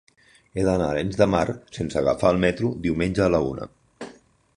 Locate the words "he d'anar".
0.55-0.85